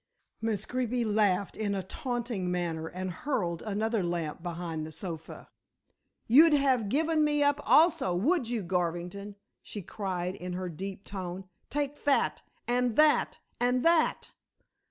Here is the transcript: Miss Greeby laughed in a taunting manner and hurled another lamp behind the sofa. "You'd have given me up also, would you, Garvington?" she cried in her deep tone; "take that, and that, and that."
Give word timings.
Miss 0.41 0.65
Greeby 0.65 1.05
laughed 1.05 1.55
in 1.55 1.75
a 1.75 1.83
taunting 1.83 2.49
manner 2.49 2.87
and 2.87 3.11
hurled 3.11 3.61
another 3.61 4.01
lamp 4.01 4.41
behind 4.41 4.83
the 4.83 4.91
sofa. 4.91 5.47
"You'd 6.25 6.53
have 6.53 6.89
given 6.89 7.23
me 7.23 7.43
up 7.43 7.61
also, 7.69 8.15
would 8.15 8.47
you, 8.49 8.63
Garvington?" 8.63 9.35
she 9.61 9.83
cried 9.83 10.33
in 10.33 10.53
her 10.53 10.69
deep 10.69 11.03
tone; 11.03 11.47
"take 11.69 12.03
that, 12.05 12.41
and 12.67 12.95
that, 12.95 13.41
and 13.59 13.85
that." 13.85 14.31